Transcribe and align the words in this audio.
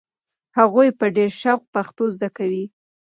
هغوی 0.57 0.89
په 0.99 1.05
ډېر 1.15 1.29
شوق 1.41 1.61
پښتو 1.73 2.03
زده 2.15 2.29
کوي. 2.37 2.65